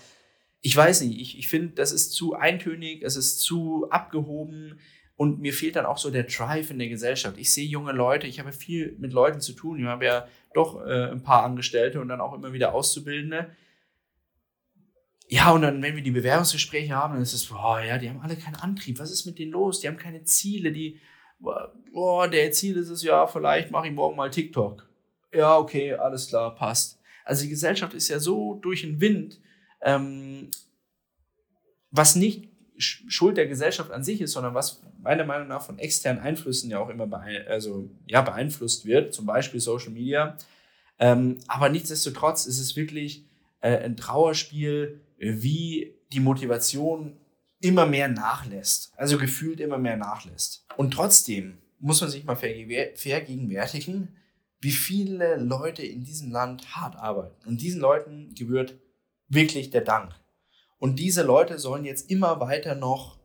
[0.60, 4.78] ich weiß nicht, ich, ich finde, das ist zu eintönig, es ist zu abgehoben,
[5.16, 7.36] und mir fehlt dann auch so der Drive in der Gesellschaft.
[7.38, 9.78] Ich sehe junge Leute, ich habe viel mit Leuten zu tun.
[9.78, 13.54] Ich habe ja doch äh, ein paar Angestellte und dann auch immer wieder Auszubildende.
[15.28, 18.20] Ja, und dann, wenn wir die Bewerbungsgespräche haben, dann ist es, boah, ja, die haben
[18.20, 18.98] alle keinen Antrieb.
[18.98, 19.80] Was ist mit denen los?
[19.80, 20.72] Die haben keine Ziele.
[20.72, 20.98] Die,
[21.42, 24.88] boah, der Ziel ist es, ja, vielleicht mache ich morgen mal TikTok.
[25.32, 26.98] Ja, okay, alles klar, passt.
[27.24, 29.40] Also die Gesellschaft ist ja so durch den Wind,
[29.80, 30.50] ähm,
[31.90, 36.22] was nicht Schuld der Gesellschaft an sich ist, sondern was meiner Meinung nach von externen
[36.22, 40.36] Einflüssen ja auch immer beein also, ja, beeinflusst wird, zum Beispiel Social Media.
[40.98, 43.26] Ähm, aber nichtsdestotrotz ist es wirklich
[43.60, 47.16] äh, ein Trauerspiel, wie die Motivation
[47.62, 48.92] immer mehr nachlässt.
[48.96, 50.66] Also gefühlt immer mehr nachlässt.
[50.76, 54.16] Und trotzdem muss man sich mal vergegenwärtigen,
[54.60, 57.48] wie viele Leute in diesem Land hart arbeiten.
[57.48, 58.78] Und diesen Leuten gebührt
[59.28, 60.14] wirklich der Dank.
[60.78, 63.18] Und diese Leute sollen jetzt immer weiter noch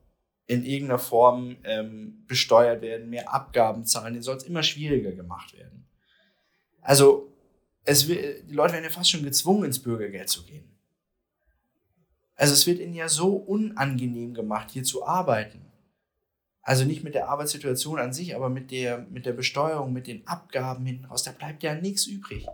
[0.47, 5.53] in irgendeiner Form ähm, besteuert werden, mehr Abgaben zahlen, denen soll es immer schwieriger gemacht
[5.53, 5.85] werden.
[6.81, 7.33] Also
[7.83, 10.76] es die Leute werden ja fast schon gezwungen, ins Bürgergeld zu gehen.
[12.37, 15.65] Also es wird ihnen ja so unangenehm gemacht, hier zu arbeiten.
[16.61, 20.25] Also nicht mit der Arbeitssituation an sich, aber mit der, mit der Besteuerung, mit den
[20.27, 22.45] Abgaben hinten raus, da bleibt ja nichts übrig.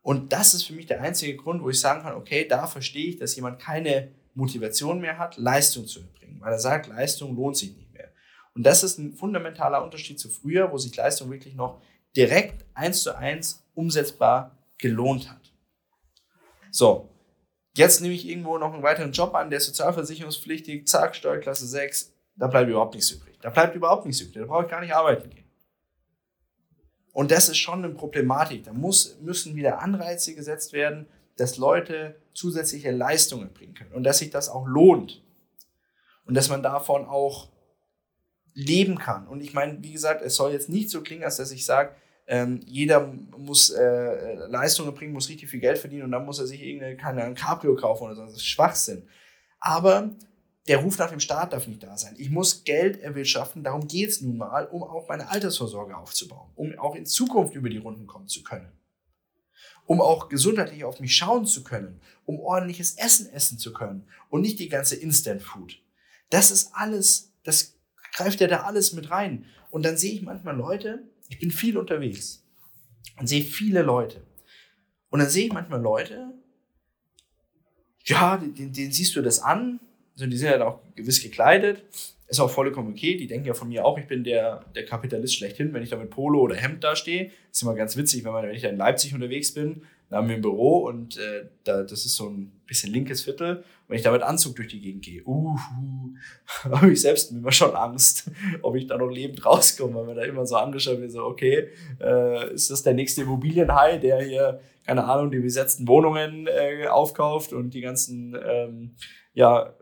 [0.00, 3.08] Und das ist für mich der einzige Grund, wo ich sagen kann, okay, da verstehe
[3.08, 7.56] ich, dass jemand keine Motivation mehr hat, Leistung zu erbringen, weil er sagt, Leistung lohnt
[7.56, 8.12] sich nicht mehr.
[8.54, 11.80] Und das ist ein fundamentaler Unterschied zu früher, wo sich Leistung wirklich noch
[12.16, 15.52] direkt eins zu eins umsetzbar gelohnt hat.
[16.70, 17.11] So,
[17.74, 22.12] jetzt nehme ich irgendwo noch einen weiteren Job an, der ist sozialversicherungspflichtig, zack, Steuerklasse 6,
[22.36, 23.38] da bleibt überhaupt nichts übrig.
[23.40, 25.42] Da bleibt überhaupt nichts übrig, da brauche ich gar nicht arbeiten gehen.
[27.12, 28.64] Und das ist schon eine Problematik.
[28.64, 31.06] Da muss, müssen wieder Anreize gesetzt werden,
[31.36, 35.22] dass Leute zusätzliche Leistungen bringen können und dass sich das auch lohnt
[36.24, 37.50] und dass man davon auch
[38.54, 39.26] leben kann.
[39.26, 41.94] Und ich meine, wie gesagt, es soll jetzt nicht so klingen, als dass ich sage,
[42.26, 46.46] ähm, jeder muss äh, Leistungen bringen, muss richtig viel Geld verdienen und dann muss er
[46.46, 48.22] sich irgendeine keine Cabrio kaufen oder so.
[48.24, 49.08] Das ist Schwachsinn.
[49.58, 50.10] Aber
[50.68, 52.14] der Ruf nach dem Staat darf nicht da sein.
[52.18, 56.78] Ich muss Geld erwirtschaften, darum geht es nun mal, um auch meine Altersvorsorge aufzubauen, um
[56.78, 58.70] auch in Zukunft über die Runden kommen zu können,
[59.86, 64.42] um auch gesundheitlich auf mich schauen zu können, um ordentliches Essen essen zu können und
[64.42, 65.82] nicht die ganze Instant Food.
[66.30, 67.74] Das ist alles, das
[68.14, 69.46] greift ja da alles mit rein.
[69.70, 72.44] Und dann sehe ich manchmal Leute, ich bin viel unterwegs
[73.18, 74.22] und sehe viele Leute.
[75.08, 76.34] Und dann sehe ich manchmal Leute,
[78.04, 79.80] ja, den, den siehst du das an,
[80.14, 81.84] also die sind ja auch gewiss gekleidet,
[82.28, 83.16] ist auch vollkommen okay.
[83.16, 85.96] Die denken ja von mir auch, ich bin der, der Kapitalist schlechthin, wenn ich da
[85.96, 87.30] mit Polo oder Hemd da stehe.
[87.50, 90.28] Ist immer ganz witzig, wenn, man, wenn ich da in Leipzig unterwegs bin, da haben
[90.28, 93.64] wir ein Büro und äh, da, das ist so ein bisschen linkes Viertel.
[93.88, 95.56] Wenn ich da mit Anzug durch die Gegend gehe, uh,
[96.64, 98.30] habe ich selbst immer schon Angst,
[98.62, 101.70] ob ich da noch lebend rauskomme, weil man da immer so angeschaut wird, so, okay,
[101.98, 107.54] äh, ist das der nächste Immobilienhai, der hier, keine Ahnung, die besetzten Wohnungen äh, aufkauft
[107.54, 108.96] und die ganzen, ähm,
[109.32, 109.74] ja,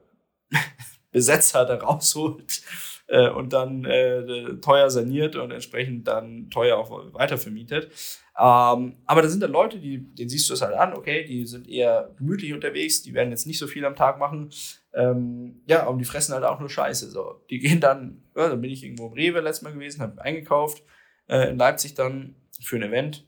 [1.10, 2.62] Besetzer da rausholt
[3.10, 7.90] äh, und dann äh, teuer saniert und entsprechend dann teuer auch weitervermietet.
[8.38, 11.44] Ähm, aber da sind dann Leute, die, denen siehst du es halt an, okay, die
[11.44, 14.50] sind eher gemütlich unterwegs, die werden jetzt nicht so viel am Tag machen.
[14.94, 17.10] Ähm, ja, und die fressen halt auch nur Scheiße.
[17.10, 17.42] So.
[17.50, 20.82] Die gehen dann, ja, dann bin ich irgendwo im Rewe letztes Mal gewesen, habe eingekauft,
[21.28, 23.26] äh, in Leipzig dann für ein Event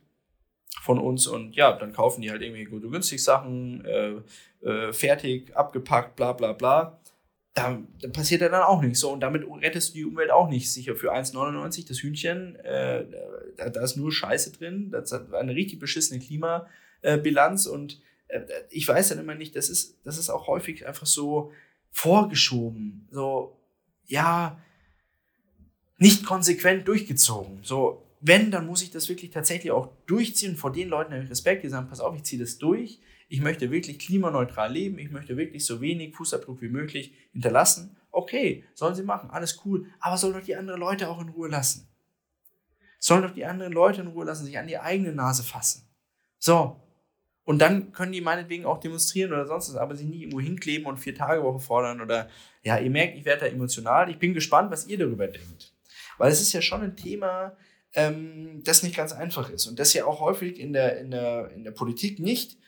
[0.80, 4.14] von uns und ja, dann kaufen die halt irgendwie gute günstig Sachen, äh,
[4.66, 7.01] äh, fertig, abgepackt, bla bla bla
[7.54, 9.00] da, passiert ja dann auch nichts.
[9.00, 10.96] So, und damit rettest du die Umwelt auch nicht sicher.
[10.96, 13.04] Für 1,99 das Hühnchen, äh,
[13.56, 14.90] da, da, ist nur Scheiße drin.
[14.90, 17.66] Das hat eine richtig beschissene Klimabilanz.
[17.66, 21.52] und äh, ich weiß dann immer nicht, das ist, das ist auch häufig einfach so
[21.90, 23.06] vorgeschoben.
[23.10, 23.60] So,
[24.06, 24.58] ja,
[25.98, 27.60] nicht konsequent durchgezogen.
[27.62, 30.56] So, wenn, dann muss ich das wirklich tatsächlich auch durchziehen.
[30.56, 33.00] Vor den Leuten habe ich Respekt, die sagen, pass auf, ich ziehe das durch
[33.32, 37.96] ich möchte wirklich klimaneutral leben, ich möchte wirklich so wenig Fußabdruck wie möglich hinterlassen.
[38.10, 41.48] Okay, sollen sie machen, alles cool, aber soll doch die anderen Leute auch in Ruhe
[41.48, 41.88] lassen.
[42.98, 45.88] Sollen doch die anderen Leute in Ruhe lassen, sich an die eigene Nase fassen.
[46.38, 46.76] So.
[47.44, 50.86] Und dann können die meinetwegen auch demonstrieren oder sonst was, aber sich nicht irgendwo hinkleben
[50.86, 52.28] und vier Tage Woche fordern oder,
[52.62, 54.10] ja, ihr merkt, ich werde da emotional.
[54.10, 55.72] Ich bin gespannt, was ihr darüber denkt.
[56.18, 57.56] Weil es ist ja schon ein Thema,
[57.94, 61.50] ähm, das nicht ganz einfach ist und das ja auch häufig in der, in der,
[61.52, 62.58] in der Politik nicht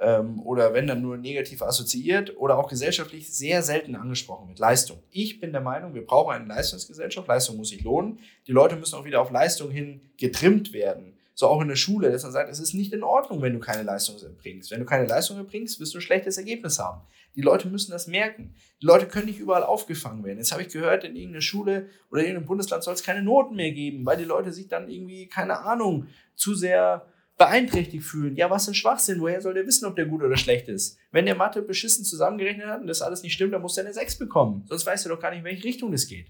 [0.00, 4.58] ähm, oder wenn dann nur negativ assoziiert oder auch gesellschaftlich sehr selten angesprochen wird.
[4.58, 4.98] Leistung.
[5.10, 7.28] Ich bin der Meinung, wir brauchen eine Leistungsgesellschaft.
[7.28, 8.18] Leistung muss sich lohnen.
[8.46, 11.14] Die Leute müssen auch wieder auf Leistung hin getrimmt werden.
[11.36, 13.58] So auch in der Schule, dass man sagt, es ist nicht in Ordnung, wenn du
[13.58, 14.70] keine Leistung erbringst.
[14.70, 17.02] Wenn du keine Leistung erbringst, wirst du ein schlechtes Ergebnis haben.
[17.34, 18.54] Die Leute müssen das merken.
[18.80, 20.38] Die Leute können nicht überall aufgefangen werden.
[20.38, 23.56] Jetzt habe ich gehört, in irgendeiner Schule oder in irgendeinem Bundesland soll es keine Noten
[23.56, 27.06] mehr geben, weil die Leute sich dann irgendwie, keine Ahnung, zu sehr
[27.44, 28.36] beeinträchtigt fühlen.
[28.36, 29.20] Ja, was für ein Schwachsinn.
[29.20, 30.98] Woher soll der wissen, ob der gut oder schlecht ist?
[31.10, 33.92] Wenn der Mathe beschissen zusammengerechnet hat und das alles nicht stimmt, dann muss der eine
[33.92, 34.64] 6 bekommen.
[34.66, 36.28] Sonst weiß er doch gar nicht, in welche Richtung das geht.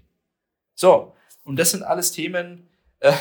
[0.73, 2.67] So, und das sind alles Themen,
[2.99, 3.13] äh,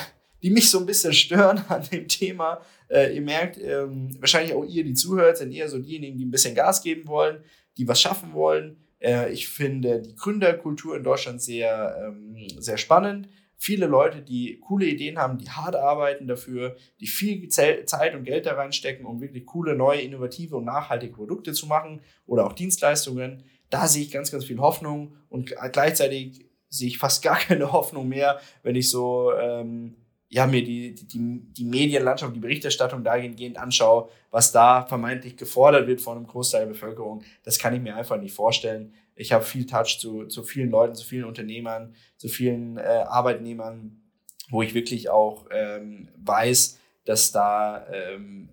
[0.42, 2.60] die mich so ein bisschen stören an dem Thema.
[2.88, 6.32] Äh, ihr merkt, ähm, wahrscheinlich auch ihr, die zuhört, sind eher so diejenigen, die ein
[6.32, 7.44] bisschen Gas geben wollen,
[7.76, 8.76] die was schaffen wollen.
[8.98, 13.28] Äh, ich finde die Gründerkultur in Deutschland sehr, ähm, sehr spannend
[13.64, 18.44] viele Leute, die coole Ideen haben, die hart arbeiten dafür, die viel Zeit und Geld
[18.44, 23.44] da reinstecken, um wirklich coole, neue, innovative und nachhaltige Produkte zu machen oder auch Dienstleistungen.
[23.70, 28.06] Da sehe ich ganz, ganz viel Hoffnung und gleichzeitig sehe ich fast gar keine Hoffnung
[28.06, 29.96] mehr, wenn ich so ähm,
[30.28, 36.02] ja, mir die, die, die Medienlandschaft, die Berichterstattung dahingehend anschaue, was da vermeintlich gefordert wird
[36.02, 37.22] von einem Großteil der Bevölkerung.
[37.44, 40.94] Das kann ich mir einfach nicht vorstellen ich habe viel Touch zu, zu vielen Leuten,
[40.94, 44.02] zu vielen Unternehmern, zu vielen äh, Arbeitnehmern,
[44.50, 48.48] wo ich wirklich auch ähm, weiß, dass da ähm,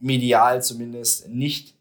[0.00, 1.74] medial zumindest nicht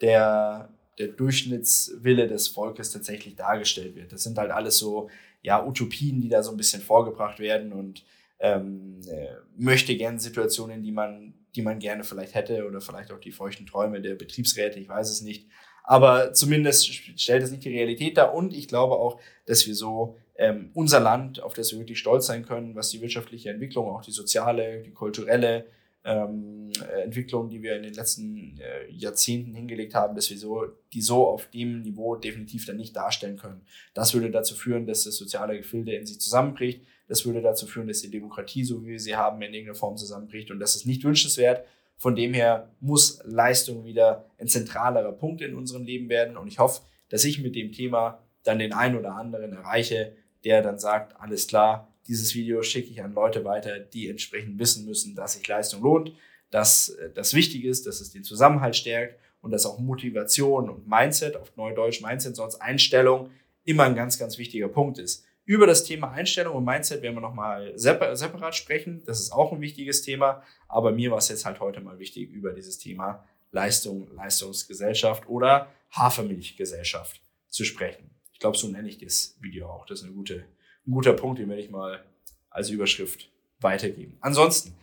[0.00, 4.12] der, der Durchschnittswille des Volkes tatsächlich dargestellt wird.
[4.12, 5.08] Das sind halt alles so
[5.42, 8.04] ja, Utopien, die da so ein bisschen vorgebracht werden und
[8.40, 13.20] ähm, äh, möchte gerne Situationen, die man, die man gerne vielleicht hätte oder vielleicht auch
[13.20, 15.48] die feuchten Träume der Betriebsräte, ich weiß es nicht.
[15.90, 16.86] Aber zumindest
[17.20, 18.32] stellt es nicht die Realität dar.
[18.32, 22.26] Und ich glaube auch, dass wir so ähm, unser Land, auf das wir wirklich stolz
[22.26, 25.66] sein können, was die wirtschaftliche Entwicklung, auch die soziale, die kulturelle
[26.04, 26.70] ähm,
[27.02, 31.26] Entwicklung, die wir in den letzten äh, Jahrzehnten hingelegt haben, dass wir so, die so
[31.26, 33.62] auf dem Niveau definitiv dann nicht darstellen können.
[33.92, 36.82] Das würde dazu führen, dass das soziale Gefilde in sich zusammenbricht.
[37.08, 39.96] Das würde dazu führen, dass die Demokratie, so wie wir sie haben, in irgendeiner Form
[39.96, 40.52] zusammenbricht.
[40.52, 41.64] Und das ist nicht wünschenswert.
[42.00, 46.38] Von dem her muss Leistung wieder ein zentralerer Punkt in unserem Leben werden.
[46.38, 50.62] Und ich hoffe, dass ich mit dem Thema dann den einen oder anderen erreiche, der
[50.62, 55.14] dann sagt, alles klar, dieses Video schicke ich an Leute weiter, die entsprechend wissen müssen,
[55.14, 56.14] dass sich Leistung lohnt,
[56.50, 60.88] dass äh, das wichtig ist, dass es den Zusammenhalt stärkt und dass auch Motivation und
[60.88, 63.28] Mindset, auf Neudeutsch Mindset, sonst Einstellung,
[63.64, 65.26] immer ein ganz, ganz wichtiger Punkt ist.
[65.50, 69.02] Über das Thema Einstellung und Mindset werden wir nochmal separat sprechen.
[69.04, 70.44] Das ist auch ein wichtiges Thema.
[70.68, 75.66] Aber mir war es jetzt halt heute mal wichtig, über dieses Thema Leistung, Leistungsgesellschaft oder
[75.90, 78.10] Hafermilchgesellschaft zu sprechen.
[78.32, 79.86] Ich glaube, so nenne ich das Video auch.
[79.86, 80.44] Das ist eine gute,
[80.86, 82.04] ein guter Punkt, den werde ich mal
[82.48, 84.18] als Überschrift weitergeben.
[84.20, 84.76] Ansonsten,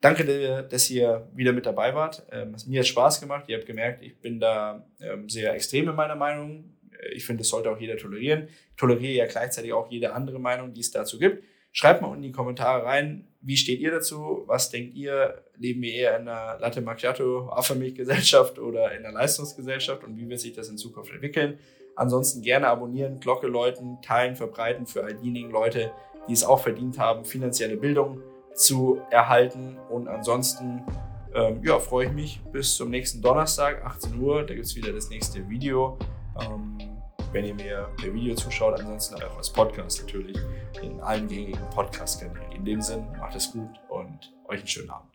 [0.00, 0.24] danke,
[0.70, 2.26] dass ihr wieder mit dabei wart.
[2.32, 3.44] Ähm, mir hat Spaß gemacht.
[3.48, 6.73] Ihr habt gemerkt, ich bin da ähm, sehr extrem in meiner Meinung.
[7.12, 8.48] Ich finde, das sollte auch jeder tolerieren.
[8.48, 11.44] Ich toleriere ja gleichzeitig auch jede andere Meinung, die es dazu gibt.
[11.72, 14.44] Schreibt mal unten in die Kommentare rein, wie steht ihr dazu?
[14.46, 15.42] Was denkt ihr?
[15.56, 20.40] Leben wir eher in einer Latte Macchiato Hafermilchgesellschaft oder in einer Leistungsgesellschaft und wie wird
[20.40, 21.58] sich das in Zukunft entwickeln?
[21.96, 25.92] Ansonsten gerne abonnieren, Glocke läuten, teilen, verbreiten für all diejenigen Leute,
[26.28, 28.20] die es auch verdient haben, finanzielle Bildung
[28.54, 29.76] zu erhalten.
[29.90, 30.82] Und ansonsten
[31.34, 34.44] ähm, ja, freue ich mich bis zum nächsten Donnerstag, 18 Uhr.
[34.44, 35.98] Da gibt es wieder das nächste Video.
[36.40, 36.78] Ähm,
[37.32, 40.36] wenn ihr mir per Video zuschaut, ansonsten auch als Podcast natürlich
[40.82, 42.52] in allen gängigen Podcast-Kanälen.
[42.52, 45.13] In dem Sinn, macht es gut und euch einen schönen Abend.